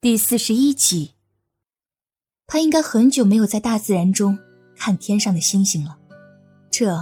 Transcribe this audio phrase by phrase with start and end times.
[0.00, 1.14] 第四十一集，
[2.46, 4.38] 他应该很久没有在大自然中
[4.76, 5.98] 看天上的星星了，
[6.70, 6.96] 这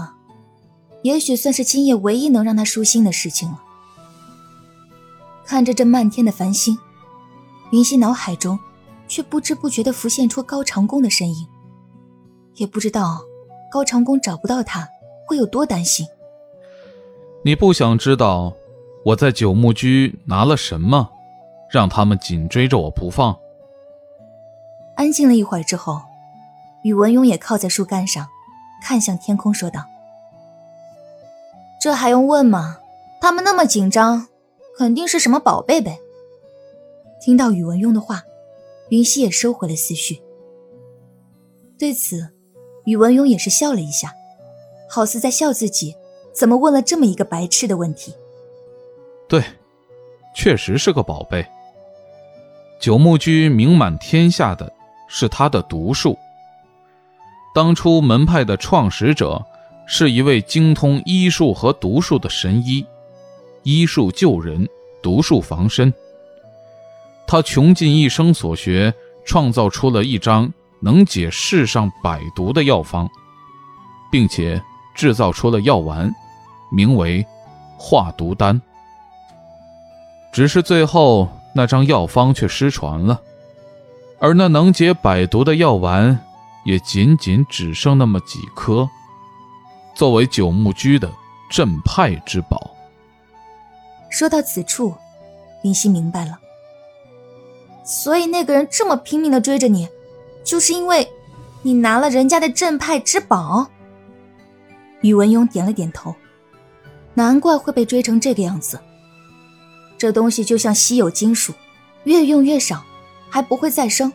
[1.02, 3.62] 也许算是今夜唯一能让他舒心的事情了。
[5.44, 6.78] 看着这漫天的繁星，
[7.70, 8.58] 云溪脑海中
[9.06, 11.46] 却不知不觉地浮现出高长恭的身影，
[12.54, 13.20] 也不知道
[13.70, 14.88] 高长恭找不到他
[15.28, 16.06] 会有多担心。
[17.44, 18.56] 你不想知道
[19.04, 21.10] 我在九牧居拿了什么？
[21.70, 23.38] 让他们紧追着我不放。
[24.96, 26.00] 安静了一会儿之后，
[26.82, 28.26] 宇文邕也靠在树干上，
[28.82, 29.84] 看向天空，说道
[31.80, 32.78] ：“这还用问吗？
[33.20, 34.28] 他们那么紧张，
[34.78, 35.98] 肯定是什么宝贝呗。”
[37.20, 38.22] 听到宇文邕的话，
[38.90, 40.22] 云溪也收回了思绪。
[41.78, 42.30] 对此，
[42.84, 44.14] 宇文邕也是笑了一下，
[44.88, 45.94] 好似在笑自己
[46.32, 48.14] 怎么问了这么一个白痴的问题。
[49.28, 49.42] 对，
[50.34, 51.44] 确实是个宝贝。
[52.78, 54.72] 九牧居名满天下的
[55.08, 56.16] 是他的毒术。
[57.54, 59.42] 当初门派的创始者
[59.86, 62.84] 是一位精通医术和毒术的神医，
[63.62, 64.68] 医术救人，
[65.02, 65.92] 毒术防身。
[67.26, 68.92] 他穷尽一生所学，
[69.24, 73.08] 创造出了一张能解世上百毒的药方，
[74.12, 74.62] 并且
[74.94, 76.14] 制造出了药丸，
[76.70, 77.26] 名为
[77.78, 78.60] 化毒丹。
[80.30, 81.28] 只是最后。
[81.56, 83.18] 那张药方却失传了，
[84.18, 86.20] 而那能解百毒的药丸，
[86.66, 88.86] 也仅仅只剩那么几颗，
[89.94, 91.10] 作为九牧居的
[91.50, 92.70] 镇派之宝。
[94.10, 94.94] 说到此处，
[95.62, 96.38] 云溪明白了，
[97.84, 99.88] 所以那个人这么拼命的追着你，
[100.44, 101.08] 就是因为
[101.62, 103.66] 你拿了人家的镇派之宝。
[105.00, 106.14] 宇文邕点了点头，
[107.14, 108.78] 难怪会被追成这个样子。
[109.98, 111.52] 这东西就像稀有金属，
[112.04, 112.84] 越用越少，
[113.30, 114.12] 还不会再生。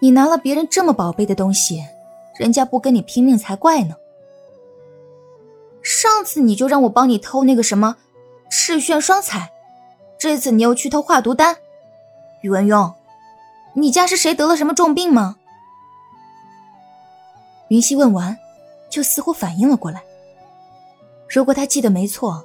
[0.00, 1.82] 你拿了别人这么宝贝的东西，
[2.38, 3.94] 人家不跟你拼命才怪呢。
[5.82, 7.96] 上次你就让我帮你偷那个什么
[8.50, 9.52] 赤炫双彩，
[10.18, 11.56] 这次你又去偷化毒丹。
[12.42, 12.94] 宇文邕，
[13.74, 15.36] 你家是谁得了什么重病吗？
[17.68, 18.36] 云溪问完，
[18.90, 20.02] 就似乎反应了过来。
[21.28, 22.44] 如果他记得没错，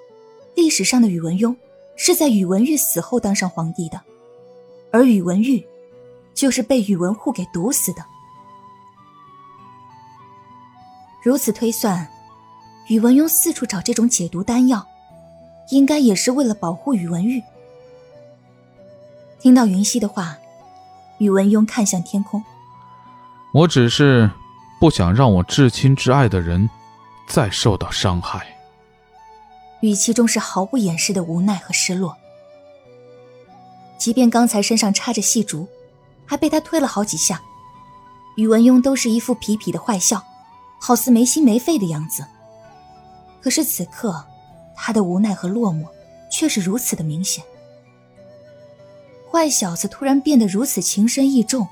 [0.56, 1.56] 历史上的宇文邕。
[2.02, 4.00] 是在宇文玉死后当上皇帝的，
[4.90, 5.62] 而宇文玉
[6.34, 8.06] 就是被宇文护给毒死的。
[11.22, 12.08] 如此推算，
[12.88, 14.88] 宇文邕四处找这种解毒丹药，
[15.72, 17.44] 应该也是为了保护宇文玉。
[19.42, 20.38] 听到云溪的话，
[21.18, 22.42] 宇文邕看向天空
[23.54, 24.32] ：“我只是
[24.80, 26.70] 不想让我至亲至爱的人
[27.28, 28.48] 再受到伤害。”
[29.82, 32.16] 语气中是毫不掩饰的无奈和失落。
[33.98, 35.68] 即便刚才身上插着细竹，
[36.26, 37.42] 还被他推了好几下，
[38.36, 40.24] 宇文邕都是一副痞痞的坏笑，
[40.80, 42.26] 好似没心没肺的样子。
[43.42, 44.26] 可是此刻，
[44.76, 45.86] 他的无奈和落寞
[46.32, 47.44] 却是如此的明显。
[49.32, 51.68] 坏小子突然变得如此情深意重，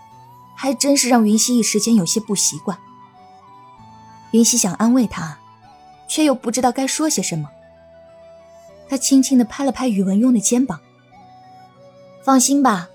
[0.56, 2.78] 还真是让云溪一时间有些不习惯。
[4.31, 5.39] 云溪想安慰他，
[6.07, 7.50] 却又不知道该说些什么。
[8.87, 10.79] 他轻轻的拍了拍宇文邕的肩膀。
[12.23, 12.89] 放心吧，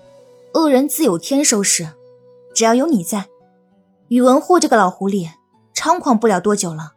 [0.53, 1.87] 恶人自有天收拾，
[2.53, 3.27] 只要有你在，
[4.09, 5.29] 宇文护这个老狐狸
[5.73, 6.93] 猖狂不了多久了。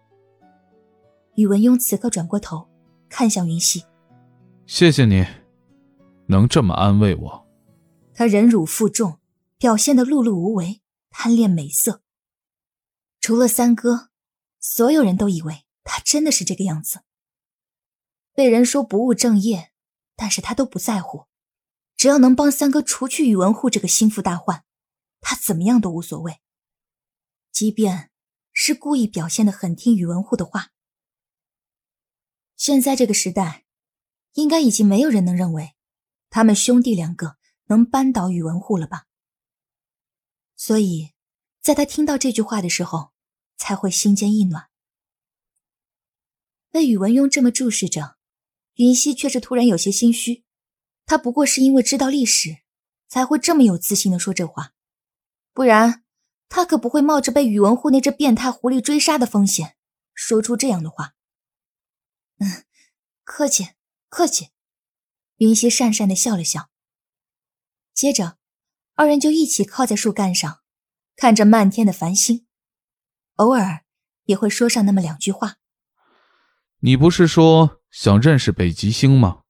[1.34, 2.68] 宇文邕此刻转过头，
[3.08, 3.84] 看向云溪
[4.66, 5.26] ：“谢谢你，
[6.26, 7.46] 能这么安慰我。”
[8.14, 9.18] 他忍辱负重，
[9.58, 10.80] 表现的碌碌无为，
[11.10, 12.00] 贪恋美色。
[13.20, 14.08] 除了三哥，
[14.60, 17.00] 所有人都以为他真的是这个样子。
[18.36, 19.72] 被人说不务正业，
[20.14, 21.24] 但是他都不在乎，
[21.96, 24.62] 只要能帮三哥除去宇文护这个心腹大患，
[25.20, 26.42] 他怎么样都无所谓。
[27.50, 28.10] 即便
[28.52, 30.72] 是故意表现的很听宇文护的话。
[32.56, 33.64] 现在这个时代，
[34.34, 35.74] 应该已经没有人能认为
[36.28, 39.06] 他们兄弟两个能扳倒宇文护了吧？
[40.56, 41.14] 所以，
[41.62, 43.12] 在他听到这句话的时候，
[43.56, 44.68] 才会心间一暖。
[46.70, 48.15] 被宇文邕这么注视着。
[48.76, 50.44] 云溪却是突然有些心虚，
[51.04, 52.58] 他不过是因为知道历史，
[53.08, 54.72] 才会这么有自信的说这话，
[55.52, 56.04] 不然
[56.48, 59.76] 他可不会冒着被宇文护那只变态狐狸追杀的风险，
[60.14, 61.14] 说出这样的话。
[62.38, 62.64] 嗯，
[63.24, 63.68] 客气，
[64.08, 64.48] 客气。
[65.38, 66.70] 云溪讪讪的笑了笑，
[67.92, 68.38] 接着，
[68.94, 70.60] 二人就一起靠在树干上，
[71.14, 72.46] 看着漫天的繁星，
[73.34, 73.84] 偶尔
[74.24, 75.56] 也会说上那么两句话。
[76.80, 77.82] 你不是说？
[77.98, 79.40] 想认识北极星吗？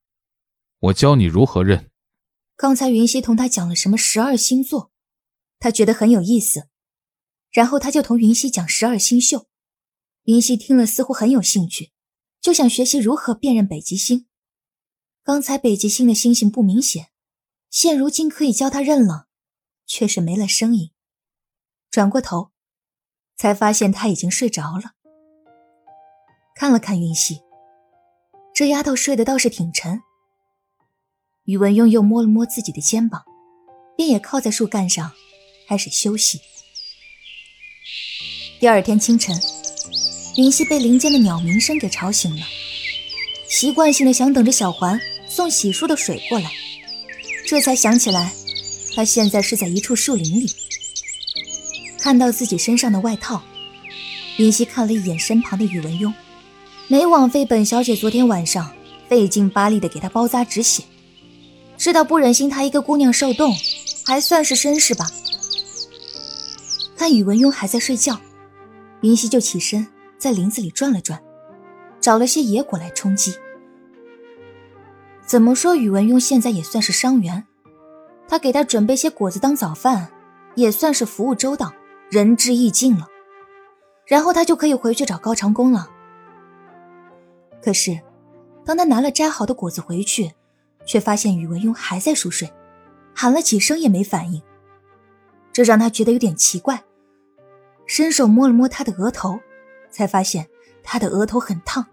[0.78, 1.90] 我教你如何认。
[2.54, 4.92] 刚才云溪同他讲了什么十二星座，
[5.58, 6.68] 他觉得很有意思，
[7.50, 9.48] 然后他就同云溪讲十二星宿。
[10.26, 11.90] 云溪听了似乎很有兴趣，
[12.40, 14.28] 就想学习如何辨认北极星。
[15.24, 17.08] 刚才北极星的星星不明显，
[17.68, 19.26] 现如今可以教他认了，
[19.86, 20.92] 却是没了声音。
[21.90, 22.52] 转过头，
[23.34, 24.92] 才发现他已经睡着了。
[26.54, 27.40] 看了看云溪，
[28.56, 30.00] 这丫头睡得倒是挺沉。
[31.44, 33.22] 宇文邕又摸了摸自己的肩膀，
[33.98, 35.12] 便也靠在树干上，
[35.68, 36.40] 开始休息。
[38.58, 39.38] 第二天清晨，
[40.38, 42.46] 云溪被林间的鸟鸣声给吵醒了，
[43.46, 44.98] 习惯性的想等着小环
[45.28, 46.50] 送洗漱的水过来，
[47.46, 48.32] 这才想起来，
[48.94, 50.46] 他现在是在一处树林里。
[51.98, 53.42] 看到自己身上的外套，
[54.38, 56.10] 云溪看了一眼身旁的宇文邕，
[56.88, 58.70] 没枉费本小姐昨天晚上
[59.08, 60.84] 费劲巴力的给他包扎止血。
[61.76, 63.52] 知道不忍心她一个姑娘受冻，
[64.04, 65.06] 还算是绅士吧。
[66.96, 68.18] 看宇文邕还在睡觉，
[69.00, 69.86] 云溪就起身
[70.16, 71.20] 在林子里转了转，
[72.00, 73.34] 找了些野果来充饥。
[75.26, 77.44] 怎么说，宇文邕现在也算是伤员，
[78.28, 80.08] 他给他准备些果子当早饭，
[80.54, 81.72] 也算是服务周到，
[82.10, 83.08] 仁至义尽了。
[84.06, 85.90] 然后他就可以回去找高长恭了。
[87.62, 88.00] 可是，
[88.64, 90.32] 当他拿了摘好的果子回去，
[90.84, 92.52] 却发现宇文邕还在熟睡，
[93.14, 94.40] 喊了几声也没反应，
[95.52, 96.82] 这让他觉得有点奇怪。
[97.86, 99.38] 伸手摸了摸他的额头，
[99.90, 100.48] 才发现
[100.82, 101.86] 他的额头很烫。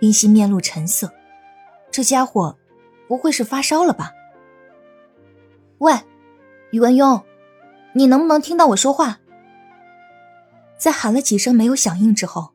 [0.00, 1.12] 云溪面露沉色，
[1.90, 2.56] 这家伙
[3.08, 4.12] 不会是发烧了吧？
[5.78, 5.92] 喂，
[6.70, 7.22] 宇文邕，
[7.92, 9.18] 你能不能听到我说话？
[10.78, 12.53] 在喊了几声没有响应之后，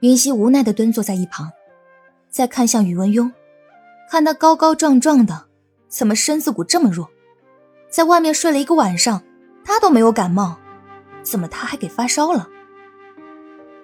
[0.00, 1.50] 云溪无奈的蹲坐在一旁，
[2.30, 3.32] 再看向宇文邕。
[4.10, 5.46] 看他高高壮壮的，
[5.88, 7.08] 怎么身子骨这么弱？
[7.90, 9.22] 在外面睡了一个晚上，
[9.64, 10.56] 他都没有感冒，
[11.22, 12.48] 怎么他还给发烧了？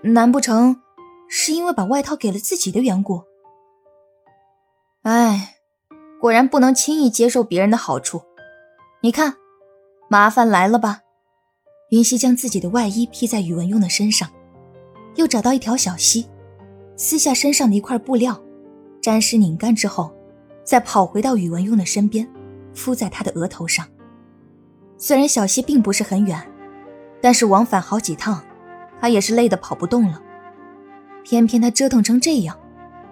[0.03, 0.81] 难不成
[1.29, 3.25] 是因为把外套给了自己的缘故？
[5.03, 5.57] 哎，
[6.21, 8.23] 果然不能轻易接受别人的好处。
[9.01, 9.35] 你看，
[10.09, 11.01] 麻烦来了吧？
[11.91, 14.31] 云溪将自己的外衣披在宇文邕的身上，
[15.17, 16.27] 又找到一条小溪，
[16.97, 18.41] 撕下身上的一块布料。
[19.01, 20.15] 沾湿拧干之后，
[20.65, 22.27] 再跑回到宇文邕的身边，
[22.73, 23.87] 敷在他的额头上。
[24.97, 26.41] 虽然小溪并不是很远，
[27.21, 28.43] 但是往返好几趟，
[29.01, 30.23] 他也是累得跑不动了。
[31.23, 32.59] 偏偏他折腾成这样，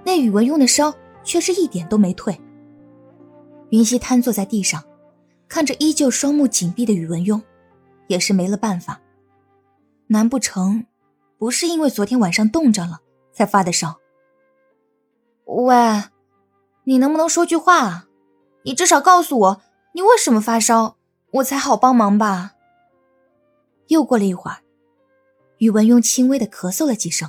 [0.04, 2.40] 那宇文邕的烧却是一点都没退。
[3.70, 4.82] 云溪瘫坐在地上，
[5.48, 7.40] 看着依旧双目紧闭的宇文邕，
[8.06, 9.00] 也是没了办法。
[10.06, 10.84] 难不成，
[11.42, 13.00] 不是因为昨天晚上冻着了
[13.32, 13.98] 才发的烧？
[15.44, 15.74] 喂，
[16.84, 18.06] 你能不能说句话啊？
[18.62, 19.62] 你至少告诉我
[19.92, 20.98] 你为什么发烧，
[21.32, 22.52] 我才好帮忙吧。
[23.88, 24.58] 又过了一会儿，
[25.58, 27.28] 宇文邕轻微的咳嗽了几声。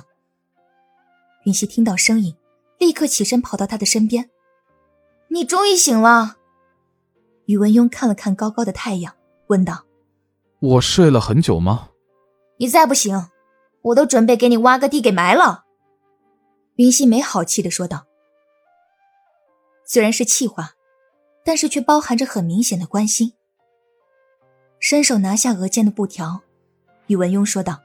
[1.44, 2.36] 云溪听到声音，
[2.78, 4.30] 立刻起身跑到他的身边。
[5.26, 6.36] 你终于醒了。
[7.46, 9.12] 宇文邕看了看高高的太阳，
[9.48, 9.86] 问道
[10.62, 11.88] ：“我睡了很久吗？”
[12.58, 13.26] 你再不醒，
[13.84, 15.64] 我都准备给你挖个地给埋了。
[16.76, 18.06] 云溪没好气的说道
[19.86, 20.72] ：“虽然是气话，
[21.44, 23.34] 但是却包含着很明显的关心。”
[24.80, 26.40] 伸手拿下额间的布条，
[27.06, 27.80] 宇文邕说道：“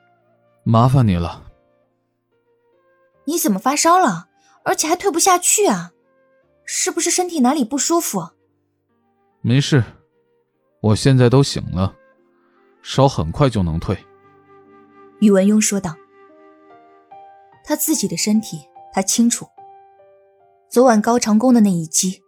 [0.64, 1.44] 麻烦你了。
[3.26, 4.28] 你怎么发烧了？
[4.64, 5.94] 而且还退不下去啊？
[6.66, 8.30] 是不是身体哪里不舒服
[9.42, 9.84] ？”“没事，
[10.82, 11.96] 我现在都醒了，
[12.82, 13.98] 烧很快就能退。”
[15.20, 15.96] 宇文邕说道
[17.64, 18.62] ：“他自己的身体。”
[18.92, 19.46] 他清楚，
[20.68, 22.24] 昨晚高长恭的那一击，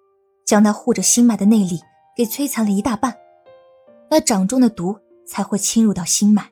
[0.46, 1.80] 将他护着心脉的内力
[2.16, 3.18] 给摧残了一大半，
[4.12, 4.96] 那掌中的毒
[5.26, 6.52] 才会侵入到心脉。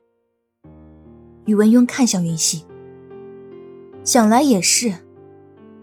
[1.46, 2.66] 宇文邕看向云溪，
[4.04, 4.92] 想来也是，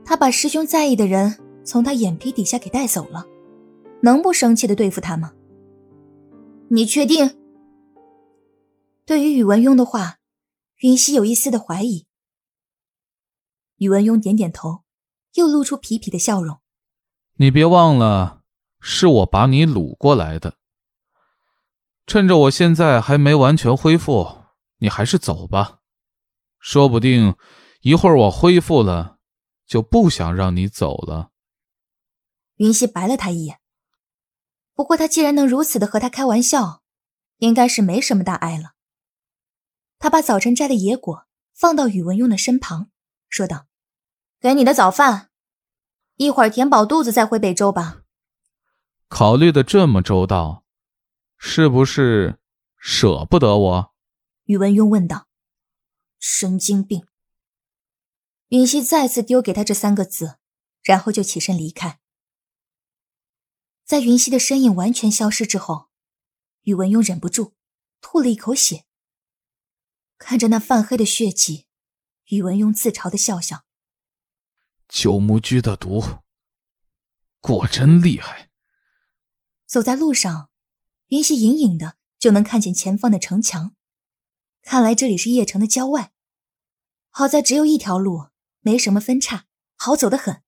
[0.05, 3.25] 他把师兄在意的人从他眼皮底下给带走了，
[4.01, 5.33] 能不生气的对付他吗？
[6.67, 7.39] 你确定？
[9.07, 10.17] 对于宇文邕的话，
[10.79, 12.07] 云溪有一丝的怀疑。
[13.77, 14.85] 宇文邕点点头，
[15.35, 16.61] 又露出痞痞的笑容。
[17.35, 18.43] 你别忘了，
[18.81, 20.59] 是我把你掳过来的。
[22.07, 24.45] 趁着我现在还没完全恢复，
[24.79, 25.81] 你还是走吧。
[26.59, 27.37] 说不定
[27.81, 29.19] 一会儿我恢复了，
[29.67, 31.31] 就不想让你走了。
[32.57, 33.61] 云溪白了他一眼。
[34.75, 36.83] 不过他既然能如此的和他开玩笑，
[37.39, 38.76] 应该是没什么大碍了。
[40.07, 42.93] 他把早晨摘的野果放到宇文邕的身旁。
[43.29, 43.67] 说道
[44.39, 45.31] ：“给你的早饭，
[46.15, 48.03] 一会儿填饱肚子再回北周吧。”
[49.11, 50.65] 考虑的这么周到，
[51.37, 52.39] 是不是
[52.79, 53.95] 舍不得我？
[54.45, 55.27] 宇文邕问道。
[56.21, 57.05] 神经病。
[58.51, 60.37] 允熙再次丢给他这三个字，
[60.85, 61.99] 然后就起身离开。
[63.85, 65.89] 在云溪的身影完全消失之后，
[66.63, 67.55] 宇文邕忍不住
[68.01, 68.86] 吐了一口血。
[70.19, 71.67] 看着那泛黑的血迹，
[72.27, 73.65] 宇文邕自嘲的笑笑
[74.89, 76.03] ：“九牧居的毒，
[77.41, 78.51] 果真厉害。”
[79.67, 80.51] 走在路上，
[81.09, 83.77] 云溪隐隐的就能看见前方的城墙。
[84.63, 86.13] 看来这里是邺城的郊外。
[87.11, 88.29] 好在只有一条路，
[88.61, 89.47] 没什么分岔，
[89.77, 90.43] 好走得很。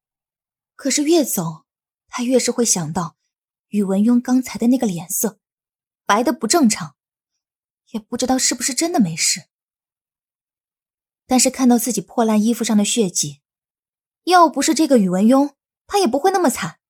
[0.75, 1.67] 可是越走，
[2.09, 3.17] 他越是会想到
[3.69, 5.41] 宇文邕刚才的那个脸色，
[6.07, 6.97] 白的不正常，
[7.93, 9.49] 也不知道是不是真的没事。
[11.29, 13.43] 但是看到自己破烂衣服上的血迹，
[14.25, 15.53] 要不是这个宇文邕，
[15.87, 16.81] 他也不会那么惨，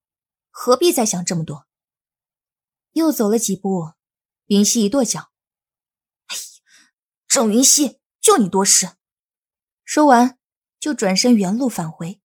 [0.49, 1.67] 何必再想这么多？
[2.93, 3.95] 又走了几步，
[4.47, 5.33] 云溪一跺脚
[6.31, 6.43] ：“哎呀，
[7.27, 8.93] 郑云溪，就你多事！”
[9.85, 10.39] 说完，
[10.79, 12.21] 就转身原路返回。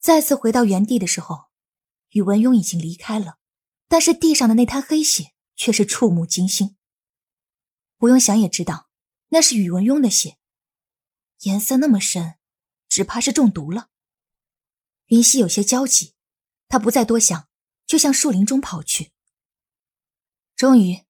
[0.00, 1.44] 再次回到原地的时候，
[2.10, 3.38] 宇文邕已经离开了，
[3.86, 6.76] 但是地上的那滩黑血却是触目惊心。
[7.96, 8.88] 不用想也知道，
[9.28, 10.36] 那是宇文邕的血，
[11.44, 12.36] 颜色那么深，
[12.88, 13.88] 只怕是中毒了。
[15.06, 16.14] 云溪有些焦急，
[16.68, 17.48] 他不再多想，
[17.86, 19.12] 就向树林中跑去。
[20.56, 21.04] 终于，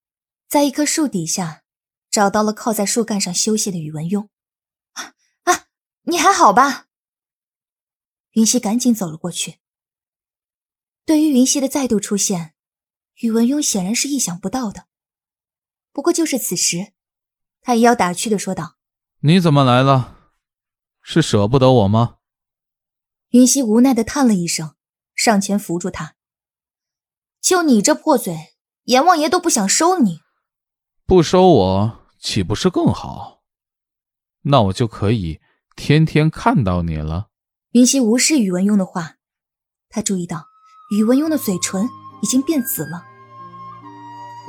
[0.48, 1.64] 在一棵树底下，
[2.10, 4.28] 找到了靠在树干上休息的宇文邕。
[4.92, 5.14] 啊
[5.44, 5.66] 啊，
[6.02, 6.86] 你还好吧？
[8.32, 9.60] 云溪赶紧走了过去。
[11.04, 12.54] 对于云溪的再度出现，
[13.20, 14.88] 宇文邕显然是意想不到的。
[15.92, 16.92] 不过就是此时，
[17.60, 18.76] 他一要打趣的说道
[19.20, 20.13] ：“你怎么来了？
[21.04, 22.16] 是舍不得我吗？”
[23.30, 24.74] 云溪无奈的叹了一声，
[25.14, 26.16] 上前扶住他
[27.40, 30.20] ：“就你这破嘴！”阎王爷都不想收你，
[31.06, 33.40] 不收我岂不是更好？
[34.42, 35.40] 那我就可以
[35.74, 37.28] 天天看到你了。
[37.70, 39.14] 云溪无视宇文邕的话，
[39.88, 40.44] 他注意到
[40.94, 41.88] 宇文邕的嘴唇
[42.20, 43.04] 已经变紫了。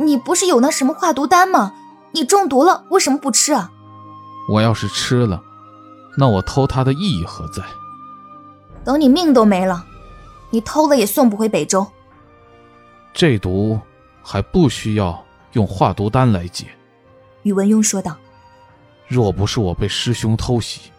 [0.02, 1.74] 你不是有那什么化毒丹吗？
[2.12, 3.72] 你中毒了，为什么不吃啊？
[4.50, 5.42] 我要是吃了，
[6.18, 7.64] 那我偷他的意义何在？
[8.84, 9.86] 等你命都没了，
[10.50, 11.86] 你偷了也送不回北周。
[13.14, 13.80] 这毒。
[14.28, 16.66] 还不需要用化毒丹来解，
[17.44, 18.18] 宇文邕说道。
[19.08, 20.90] 若不是我被师兄偷袭，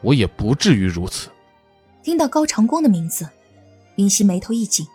[0.00, 1.28] 我也不至于如此。
[2.02, 3.28] 听到高长恭的名字，
[3.96, 4.86] 云溪眉头一紧，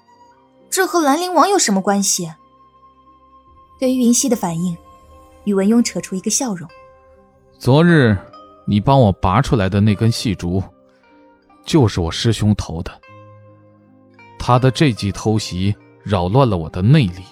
[0.71, 2.33] 这和兰陵王有什么关系？
[3.79, 4.75] 对于云溪的反应，
[5.43, 6.67] 宇文邕扯出一个笑容。
[7.59, 8.17] 昨日
[8.65, 10.63] 你帮我拔出来的那根细竹，
[11.65, 12.91] 就是我师兄偷的。
[14.39, 17.23] 他的这记偷袭扰乱了我的内力。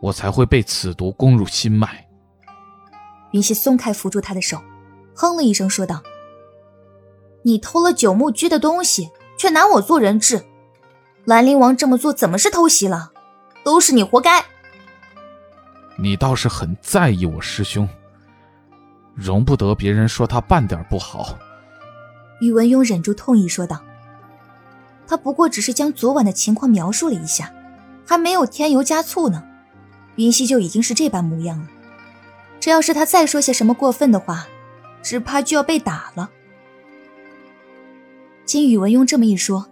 [0.00, 2.06] 我才会被此毒攻入心脉。
[3.30, 4.60] 云溪松开扶住他的手，
[5.16, 6.02] 哼了一声，说道
[7.42, 9.08] ：“你偷了九牧居的东西，
[9.38, 10.44] 却拿我做人质，
[11.24, 13.12] 兰陵王这么做怎么是偷袭了？
[13.64, 14.44] 都是你活该。”
[15.96, 17.88] 你倒是很在意我师兄，
[19.14, 21.38] 容不得别人说他半点不好。
[22.40, 23.80] 宇文邕忍住痛意说道
[25.06, 27.52] ：“他不过只是将昨晚的情况描述了一下，
[28.06, 29.44] 还没有添油加醋呢。”
[30.16, 31.68] 云溪就已经是这般模样了，
[32.60, 34.46] 这要是他再说些什么过分的话，
[35.02, 36.30] 只怕就要被打了。
[38.44, 39.66] 经宇文邕这么一说，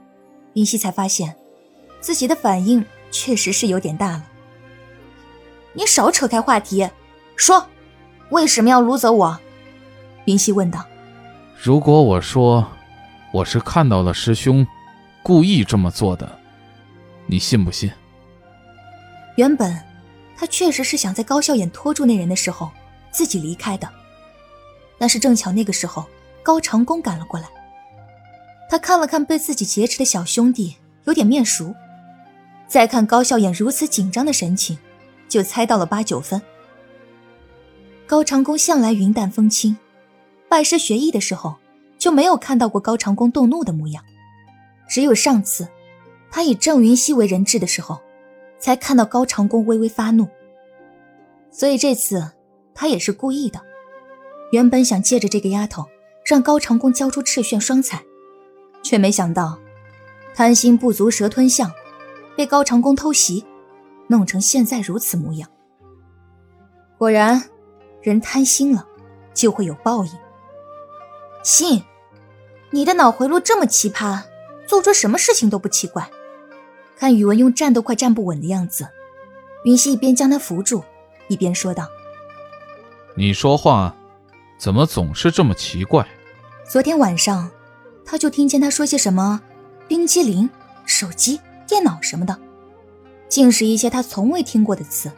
[0.54, 1.36] 云溪才发现
[2.00, 4.24] 自己的反应确实是有点大了。
[5.74, 6.90] 你少扯开话题，
[7.36, 7.64] 说
[8.32, 9.38] 为什么要掳走我？
[10.24, 10.82] 云溪问道。
[11.62, 12.66] 如果我说
[13.30, 14.66] 我是看到了师兄
[15.22, 16.38] 故意这么做的，
[17.26, 17.92] 你信不信？
[19.36, 19.78] 原本。
[20.34, 22.68] 他确实是想在高笑眼拖住那人的时候
[23.12, 23.88] 自己离开的，
[24.98, 26.04] 但是正巧那个时候
[26.42, 27.46] 高长恭赶了过来。
[28.68, 31.76] 他看了看被自己劫持的小兄弟，有点面熟，
[32.66, 34.78] 再看高笑眼如此紧张的神情，
[35.28, 36.42] 就猜到了八九分。
[38.12, 39.74] 高长恭向来云淡风轻，
[40.46, 41.56] 拜师学艺的时候
[41.96, 44.04] 就没有看到过高长恭动怒的模样，
[44.86, 45.66] 只有上次
[46.30, 47.98] 他以郑云熙为人质的时候。
[48.58, 50.28] 才看到高长恭微微发怒，
[51.50, 52.30] 所以这次
[52.74, 53.58] 他也是故意的。
[54.52, 55.84] 原本想借着这个丫头
[56.24, 58.02] 让高长恭交出赤炫双彩，
[58.82, 59.58] 却没想到
[60.34, 61.72] 贪心不足蛇吞象，
[62.36, 63.44] 被高长恭偷袭，
[64.06, 65.48] 弄成现在如此模样。
[66.98, 67.42] 果然，
[68.02, 68.86] 人贪心了
[69.32, 70.10] 就会有报应。
[71.42, 71.84] 信，
[72.70, 74.22] 你的脑回路这么奇葩，
[74.66, 76.10] 做出什么事情都不奇怪。
[76.98, 78.86] 看宇文用站都快站不稳的样子，
[79.64, 80.84] 云溪一边将他扶住，
[81.26, 81.88] 一边说道
[83.16, 83.96] ：“你说话
[84.56, 86.06] 怎么总是这么奇怪？
[86.68, 87.50] 昨天晚上，
[88.04, 89.42] 他就听见他说些什么
[89.88, 90.48] 冰激凌、
[90.86, 92.38] 手机、电脑什么的，
[93.28, 95.10] 竟是一些他从未听过的词。”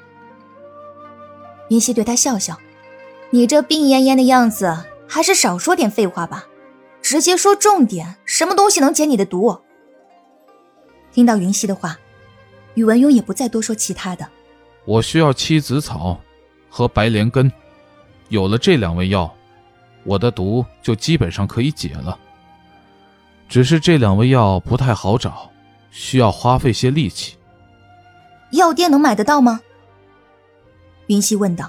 [1.69, 2.59] 云溪对他笑笑
[3.35, 6.47] ：“你这病恹恹的样子，还是少说点废话吧，
[7.03, 9.59] 直接说重点，什么东西能解你的毒？”
[11.11, 11.99] 听到云溪的话，
[12.75, 14.25] 宇文邕也不再多说其他的。
[14.85, 16.21] 我需要七子草
[16.71, 17.51] 和白莲根，
[18.29, 19.29] 有了这两味药，
[20.05, 22.17] 我的毒就基本上可以解了。
[23.49, 25.51] 只是这两味药不太好找，
[25.91, 27.37] 需要花费些力气。
[28.53, 29.61] 药店能买得到吗？
[31.09, 31.69] 云溪问道。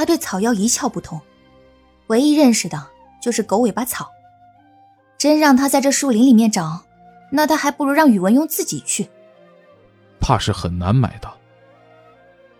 [0.00, 1.20] 他对草药一窍不通，
[2.06, 2.86] 唯一认识的
[3.20, 4.10] 就是狗尾巴草。
[5.18, 6.84] 真让他在这树林里面找。
[7.30, 9.10] 那他还不如让宇文邕自己去，
[10.18, 11.36] 怕是很难买到。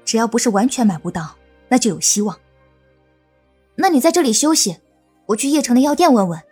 [0.04, 1.34] 只要不是完全买不到，
[1.68, 2.38] 那就有希望。
[3.74, 4.76] 那你在这里休息，
[5.24, 6.42] 我去邺城的药店问问，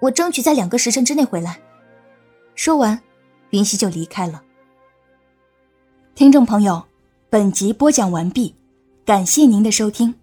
[0.00, 1.60] 我争取在两个时辰之内回来。
[2.56, 3.00] 说完，
[3.50, 4.42] 云溪就离开了。
[6.16, 6.88] 听众朋友，
[7.30, 8.56] 本集播讲完毕，
[9.08, 10.17] 感谢您的收听。